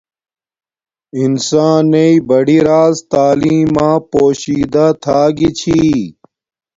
انسان 1.21 1.81
نݵݵ 1.91 2.13
بڑی 2.29 2.57
راز 2.67 2.95
تعیلم 3.11 3.61
ما 3.75 3.89
پوشیدہ 4.11 4.85
تھا 5.03 5.19
گی 5.37 5.49
چھی 5.59 5.81